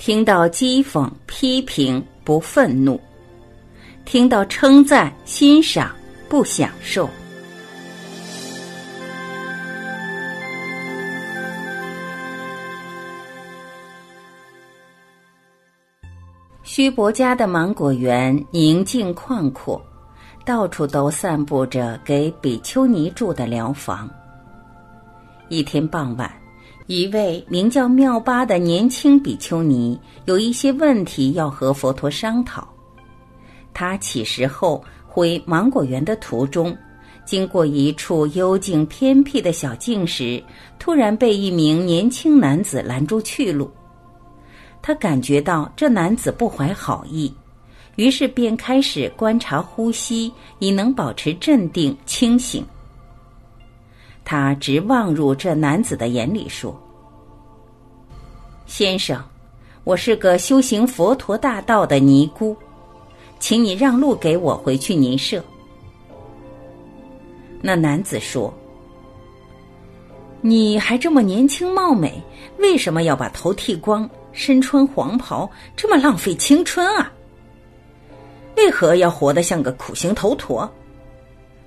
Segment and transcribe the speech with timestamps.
[0.00, 2.98] 听到讥讽、批评不愤怒；
[4.06, 5.94] 听到称赞、欣赏
[6.26, 7.06] 不享受。
[16.62, 19.78] 须伯家的芒果园宁静旷阔，
[20.46, 24.08] 到处都散布着给比丘尼住的疗房。
[25.50, 26.39] 一天傍晚，
[26.90, 32.66] 一位名叫妙巴的年轻比丘尼有一些问题要和佛陀商讨。
[33.72, 36.76] 他起食后回芒果园的途中，
[37.24, 40.42] 经过一处幽静偏僻的小径时，
[40.80, 43.70] 突然被一名年轻男子拦住去路。
[44.82, 47.32] 他感觉到这男子不怀好意，
[47.94, 52.66] 于是便开始观察呼吸，以能保持镇定清醒。
[54.30, 56.80] 他直望入这男子的眼里，说
[58.64, 59.20] ：“先生，
[59.82, 62.56] 我是个修行佛陀大道的尼姑，
[63.40, 65.42] 请你让路给我回去尼舍。”
[67.60, 68.54] 那男子说
[70.40, 72.22] ：“你还这么年轻貌美，
[72.58, 77.12] 为什么要把头剃光？”身穿黄袍，这么浪费青春啊！
[78.56, 80.72] 为何要活得像个苦行头陀？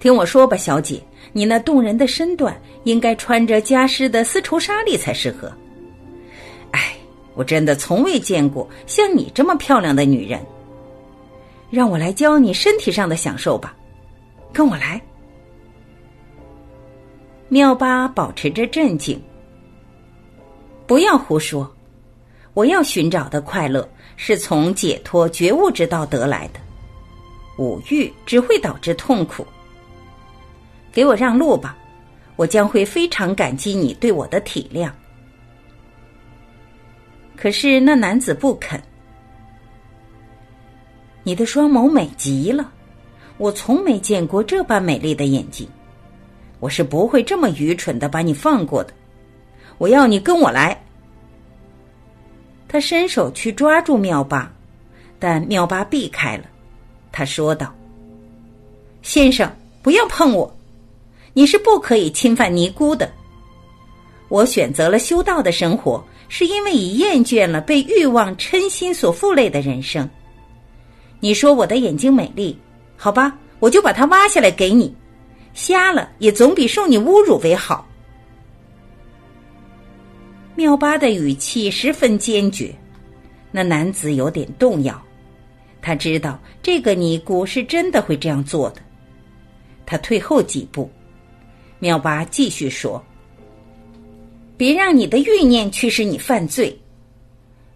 [0.00, 5.52] 听我说吧，小姐，你那动人的身段，应该穿着家师的丝绸纱丽才适合。
[6.70, 6.96] 哎，
[7.34, 10.40] 我真的从未见过像你这么漂亮的女人。
[11.70, 13.76] 让我来教你身体上的享受吧，
[14.52, 15.00] 跟我来。
[17.48, 19.20] 妙巴保持着镇静，
[20.86, 21.70] 不要胡说。
[22.54, 26.60] 我要寻找的快乐是从解脱觉悟之道得来的，
[27.58, 29.46] 五欲只会导致痛苦。
[30.92, 31.76] 给我让路吧，
[32.36, 34.90] 我将会非常感激你对我的体谅。
[37.36, 38.82] 可是那男子不肯。
[41.22, 42.72] 你的双眸美极了，
[43.36, 45.68] 我从没见过这般美丽的眼睛，
[46.58, 48.92] 我是不会这么愚蠢的把你放过的。
[49.76, 50.76] 我要你跟我来。
[52.66, 54.52] 他伸手去抓住妙巴，
[55.18, 56.44] 但妙巴避开了。
[57.12, 57.74] 他说道
[59.02, 59.50] ：“先生，
[59.82, 60.57] 不要碰我！
[61.38, 63.08] 你是不可以侵犯尼姑的。
[64.28, 70.10] 我选择了修道的生活，是因为已厌倦了被欲望、嗔心所负累的人生。
[71.20, 72.58] 你说我的眼睛美丽，
[72.96, 74.92] 好吧，我就把它挖下来给你。
[75.54, 77.86] 瞎了也总比受你侮辱为好。”
[80.56, 82.74] 妙巴的语气十分坚决，
[83.52, 85.00] 那男子有点动摇。
[85.80, 88.82] 他知道这个尼姑是真的会这样做的。
[89.86, 90.90] 他退后几步，
[91.78, 93.02] 妙巴继续说
[94.56, 96.76] ：“别让你的欲念驱使你犯罪。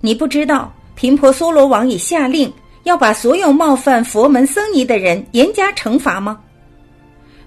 [0.00, 2.52] 你不知道频婆娑罗王已下令
[2.84, 6.40] 要把所有冒犯佛门僧尼的人严加惩罚吗？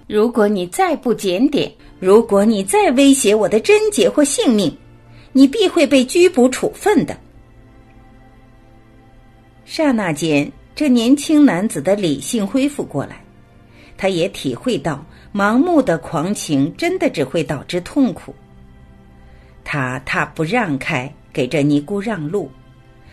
[0.06, 4.76] 如果你再不检点，如果你再威胁我的贞洁或性命，
[5.32, 7.16] 你必会被拘捕处分的。
[9.64, 13.21] 刹那间，这年轻男子的理性恢复过来，
[14.02, 15.00] 他也体会到
[15.32, 18.34] 盲目的狂情真的只会导致痛苦。
[19.62, 22.50] 他踏步让开，给这尼姑让路，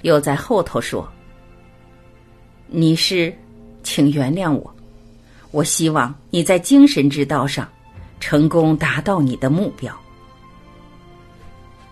[0.01, 1.07] 又在后头说
[2.65, 3.31] ：“你是，
[3.83, 4.75] 请原谅我，
[5.51, 7.69] 我希望你在精神之道上
[8.19, 9.95] 成功达到你的目标。”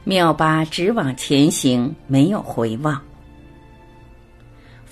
[0.06, 3.00] 妙巴直往前行，没有回望。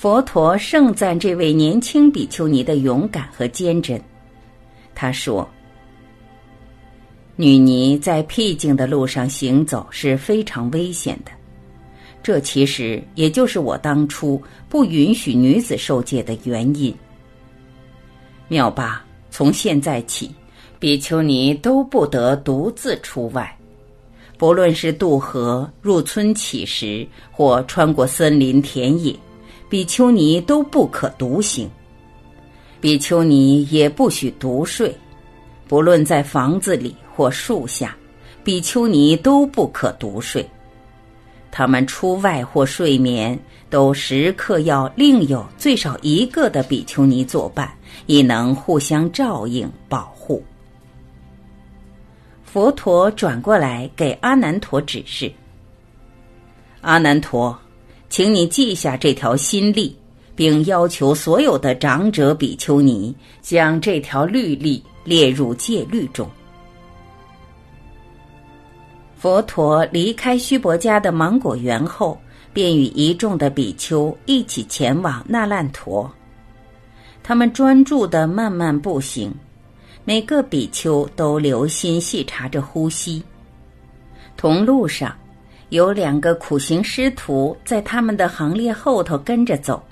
[0.05, 3.99] 佛陀盛赞这位年轻比丘尼的勇敢和坚贞。
[4.93, 5.49] 他说
[7.35, 11.31] ：“女尼在僻静的路上行走是非常危险的，
[12.21, 14.39] 这其实也就是我当初
[14.69, 16.95] 不允许女子受戒的原因。
[18.47, 20.29] 妙巴，从现在起，
[20.77, 23.51] 比丘尼都不得独自出外。”
[24.37, 29.15] 不论是渡河、入村乞食，或穿过森林田野，
[29.69, 31.69] 比丘尼都不可独行。
[32.79, 34.95] 比丘尼也不许独睡，
[35.67, 37.95] 不论在房子里或树下，
[38.43, 40.47] 比丘尼都不可独睡。
[41.51, 43.39] 他们出外或睡眠，
[43.69, 47.71] 都时刻要另有最少一个的比丘尼作伴，
[48.05, 50.43] 以能互相照应保护。
[52.43, 55.31] 佛陀转过来给阿难陀指示
[56.81, 57.57] ：“阿难陀，
[58.09, 59.95] 请你记下这条新例，
[60.35, 66.29] 并要求所有的长者比丘尼将这条律例列入戒律中。”
[69.17, 72.19] 佛陀离开须婆家的芒果园后，
[72.53, 76.09] 便与一众的比丘一起前往那烂陀。
[77.23, 79.33] 他们专注的慢慢步行，
[80.03, 83.23] 每个比丘都留心细查着呼吸。
[84.37, 85.15] 同路上，
[85.69, 89.83] 有两个苦行师徒在他们的行列后头跟着走。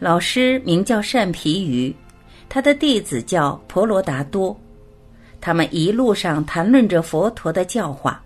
[0.00, 1.94] 老师名叫善皮鱼，
[2.48, 4.58] 他的弟子叫婆罗达多。
[5.40, 8.20] 他们一路上谈论着佛陀的教化。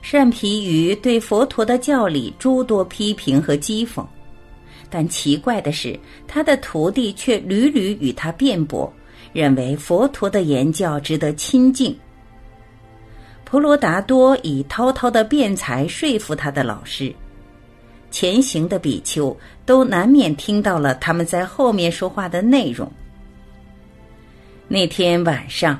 [0.00, 4.04] 善皮鱼对佛陀的教理诸多批评和讥讽，
[4.90, 8.92] 但奇怪的是，他的徒弟却屡屡与他辩驳，
[9.32, 11.96] 认为佛陀的言教值得亲近。
[13.52, 17.14] 婆罗达多以滔滔的辩才说服他的老师，
[18.10, 22.90] 前行的比丘都难免听到了他们在后面说话的内容。
[24.68, 25.78] 那天晚上。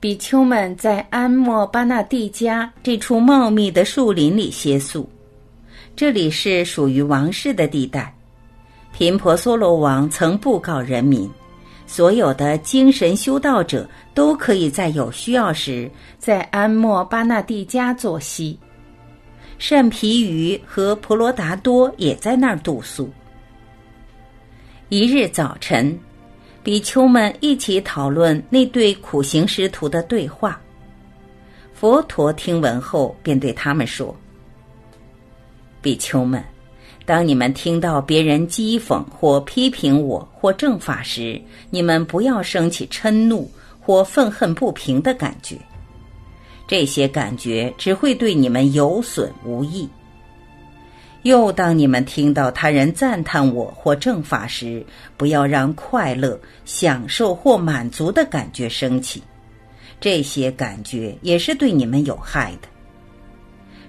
[0.00, 5.06] 比丘们在安莫巴纳蒂家这处茂密的树林里歇宿，
[5.94, 8.14] 这里是属于王室的地带。
[8.94, 11.30] 频婆娑罗王曾布告人民，
[11.86, 18.58] 所有的精神修道者都可以在有需要时在安莫巴纳蒂家作息。
[19.58, 23.10] 善毗鱼和婆罗达多也在那儿度宿。
[24.88, 25.98] 一日早晨。
[26.62, 30.58] 比丘们一起讨论那对苦行师徒的对话。
[31.74, 34.16] 佛陀听闻后，便对他们说
[35.82, 36.42] ：“比丘们，
[37.06, 41.40] 当你们听到别人讥讽或批评我或正法时，
[41.70, 45.58] 你们不要生起嗔怒或愤恨不平的感觉，
[46.66, 49.88] 这些感觉只会对你们有损无益。”
[51.24, 54.84] 又当你们听到他人赞叹我或正法时，
[55.16, 59.22] 不要让快乐、享受或满足的感觉升起，
[59.98, 62.68] 这些感觉也是对你们有害的。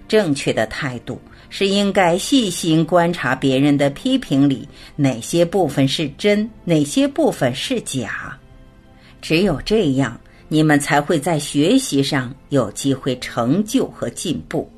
[0.08, 1.20] 正确的态度
[1.58, 4.68] 是应该细心观察别人的批评里
[4.98, 8.38] 哪些部分是真，哪些部分是假。
[9.22, 10.20] 只有这样，
[10.50, 14.70] 你们才会在学习上有机会成就和进步。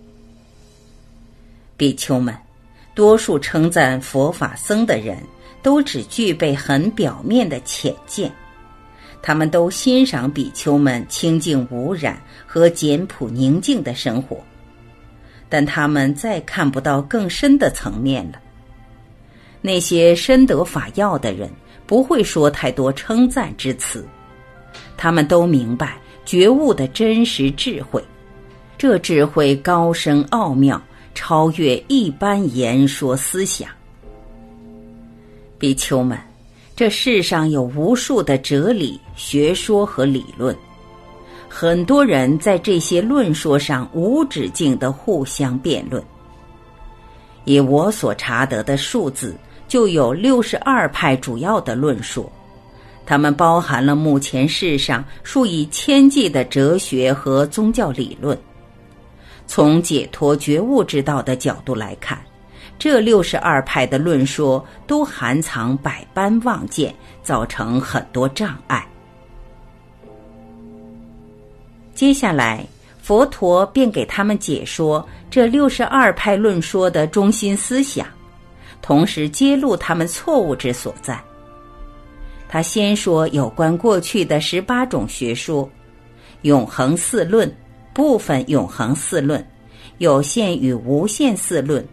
[1.75, 2.37] 比丘们。
[2.93, 5.17] 多数称赞佛法僧的人
[5.63, 8.31] 都只具备很表面的浅见，
[9.19, 14.37] 他们都欣赏比丘们清净无染和简朴宁静的生活，
[15.49, 18.39] 但他们再看不到更深的层面了。
[19.61, 21.49] 那些深得法要的人
[21.85, 24.05] 不会说太多称赞之词，
[24.95, 28.03] 他们都明白觉悟的真实智慧，
[28.77, 30.81] 这智慧高深奥妙。
[31.19, 33.67] 超越一般言说思想，
[35.57, 36.15] 比丘们，
[36.75, 40.55] 这世上有无数的哲理、学说和理论，
[41.49, 46.03] 很多人在这些论说上无止境的互相辩论。
[47.45, 49.35] 以我所查得的数字，
[49.67, 52.29] 就有六十二派主要的论说，
[53.05, 58.37] 它们包含了目前世上数以千计的哲学和宗教理论。
[59.47, 62.19] 从解脱觉悟之道的角度来看，
[62.77, 66.93] 这六十二派的论说都含藏百般妄见，
[67.23, 68.85] 造成很多障碍。
[71.97, 72.63] 接下来，
[73.01, 78.05] 佛陀便给他们解说这六十二派论说的中心思想，
[78.83, 81.19] 同时揭露他们错误之所在。
[82.47, 85.67] 他先说有关过去的十八种学说，
[86.43, 87.51] 永恒四论。
[87.95, 89.43] 部分永恒四论、
[89.97, 91.83] 有限与无限四论、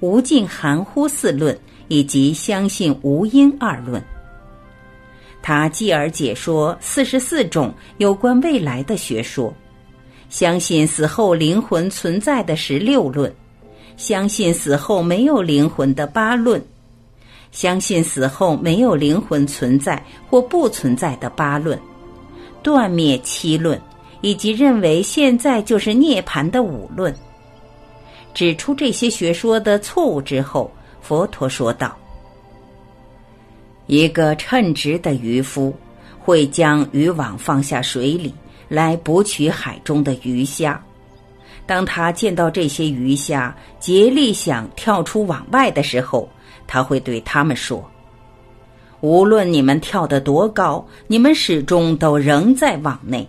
[0.00, 4.04] 无尽含糊四论以及相信无因二论。
[5.46, 9.54] 他继而解说四十四种有关未来的学说，
[10.28, 13.32] 相信死后灵魂存在的十六论，
[13.96, 16.60] 相信死后没有灵魂的八论，
[17.52, 21.78] 相信死后没有灵魂存在或不存在的八论，
[22.60, 23.80] 断灭七论。
[24.22, 27.14] 以及认为现在就是涅槃的五论，
[28.34, 30.68] 指出这些学说的错误之后，
[31.00, 31.96] 佛陀说道
[33.86, 35.74] ：“一个称职的渔夫
[36.18, 38.34] 会将渔网放下水里
[38.68, 40.80] 来捕取海中的鱼虾。
[41.66, 46.28] 当他见到这些鱼虾竭力想跳出网外的时候，
[46.66, 47.84] 他会对他们说
[49.02, 53.28] ：‘无论你们跳得多高，你们始终都仍在网内。’”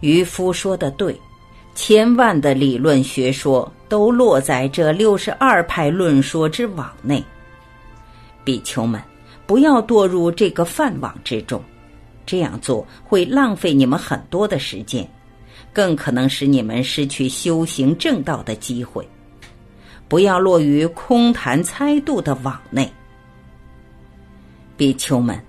[0.00, 1.18] 渔夫说的对，
[1.74, 7.22] 千万的理论学说都落在这六十二派论说之网内。
[8.44, 9.02] 比丘们，
[9.46, 11.62] 不要堕入这个饭网之中，
[12.26, 15.08] 这样做会浪费你们很多的时间，
[15.72, 19.06] 更可能使你们失去修行正道的机会。
[20.06, 22.88] 不要落于空谈猜度的网内。
[24.76, 25.40] 比丘们，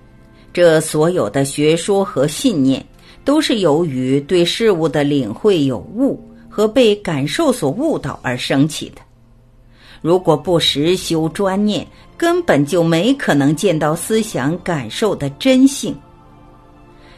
[0.52, 2.84] 这所有的学说和信念，
[3.24, 9.02] 都是由于对事物的领会有误和被感受所误导而升起的。
[10.06, 11.84] 如果不实修专念，
[12.16, 15.92] 根本就没可能见到思想感受的真性。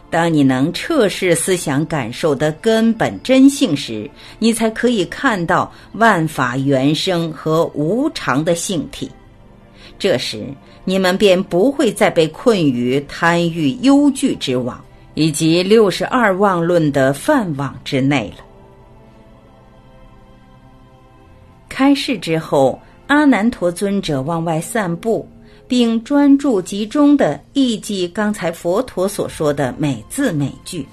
[0.09, 9.11] 当你能测试思想感受的根本真性时，你才可以看到万法原生和无常的性体。
[9.99, 10.47] 这时，
[10.87, 18.48] 你们便不会再被困于贪欲、忧惧之网，以及六十二妄论的饭网之内了。
[21.79, 25.25] 开示之后，阿难陀尊者往外散步。
[25.69, 30.85] 并专注集中的忆记刚才佛陀所说的每字每句。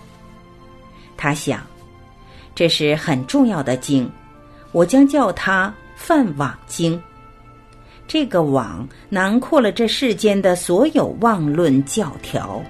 [1.18, 1.66] 他想，
[2.54, 4.08] 这是很重要的经，
[4.74, 6.96] 我将叫它《梵网经》。
[8.06, 12.62] 这个网囊括了这世间的所有妄论教条。